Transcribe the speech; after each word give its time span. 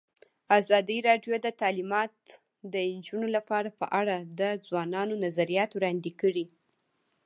ازادي 0.59 0.97
راډیو 1.07 1.33
د 1.41 1.47
تعلیمات 1.61 2.13
د 2.73 2.75
نجونو 2.95 3.27
لپاره 3.37 3.69
په 3.79 3.85
اړه 4.01 4.17
د 4.39 4.41
ځوانانو 4.67 5.13
نظریات 5.25 5.71
وړاندې 5.73 6.11
کړي. 6.21 6.45